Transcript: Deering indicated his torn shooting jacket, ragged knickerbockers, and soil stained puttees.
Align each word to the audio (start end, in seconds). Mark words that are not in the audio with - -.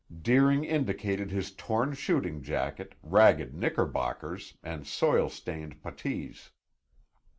Deering 0.23 0.63
indicated 0.63 1.29
his 1.29 1.53
torn 1.53 1.93
shooting 1.93 2.41
jacket, 2.41 2.95
ragged 3.03 3.53
knickerbockers, 3.53 4.57
and 4.63 4.87
soil 4.87 5.29
stained 5.29 5.79
puttees. 5.83 6.49